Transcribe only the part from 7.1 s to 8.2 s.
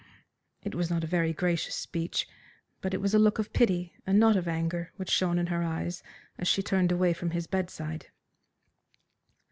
from his bedside.